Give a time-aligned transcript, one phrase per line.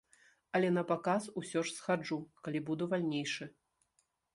[0.59, 3.43] Але на паказ ўсё ж схаджу, калі буду вальнейшы.